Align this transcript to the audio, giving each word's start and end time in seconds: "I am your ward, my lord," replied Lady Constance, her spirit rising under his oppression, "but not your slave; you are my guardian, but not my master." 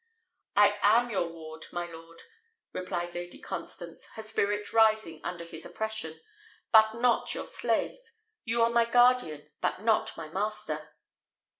"I 0.55 0.79
am 0.81 1.11
your 1.11 1.27
ward, 1.27 1.67
my 1.71 1.85
lord," 1.85 2.23
replied 2.73 3.13
Lady 3.13 3.37
Constance, 3.37 4.07
her 4.15 4.23
spirit 4.23 4.73
rising 4.73 5.21
under 5.23 5.43
his 5.43 5.63
oppression, 5.63 6.19
"but 6.71 6.95
not 6.95 7.35
your 7.35 7.45
slave; 7.45 7.99
you 8.43 8.63
are 8.63 8.71
my 8.71 8.85
guardian, 8.85 9.51
but 9.61 9.81
not 9.81 10.17
my 10.17 10.27
master." 10.27 10.95